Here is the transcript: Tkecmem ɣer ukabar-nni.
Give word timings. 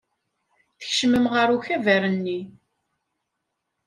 Tkecmem 0.79 1.25
ɣer 1.33 1.47
ukabar-nni. 1.57 2.39